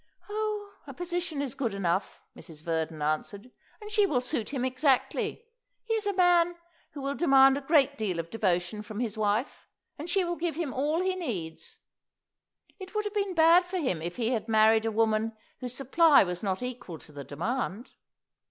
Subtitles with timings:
[0.27, 2.63] "Oh, her position is good enough," Mrs.
[2.63, 5.45] Verdon answered, "and she will suit him exactly.
[5.85, 6.55] He is a man
[6.93, 9.67] who will demand a great deal of devotion from his wife,
[9.99, 11.81] and she will give him all he needs.
[12.79, 16.23] It would have been bad for him if he had married a woman whose supply
[16.23, 17.91] was not equal to the demand."